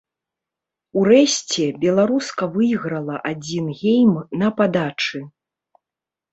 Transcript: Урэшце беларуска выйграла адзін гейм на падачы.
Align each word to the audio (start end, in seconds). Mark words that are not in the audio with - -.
Урэшце 1.01 1.67
беларуска 1.83 2.49
выйграла 2.57 3.21
адзін 3.35 3.65
гейм 3.85 4.19
на 4.43 4.53
падачы. 4.59 5.25